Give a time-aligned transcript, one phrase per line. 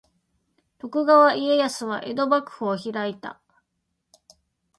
[0.79, 3.39] 徳川家康は江戸幕府を開いた。